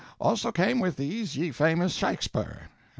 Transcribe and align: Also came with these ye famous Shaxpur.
Also 0.19 0.51
came 0.51 0.79
with 0.79 0.95
these 0.95 1.37
ye 1.37 1.51
famous 1.51 1.95
Shaxpur. 1.95 2.69